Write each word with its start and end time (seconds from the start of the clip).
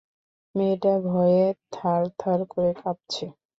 মেয়েটা 0.55 0.93
ভয়ে 1.07 1.45
থারথার 1.73 2.39
করে 2.51 2.71
কাঁপছে। 2.81 3.25